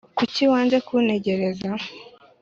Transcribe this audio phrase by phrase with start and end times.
[0.17, 1.69] Kuki wanze kuntegereza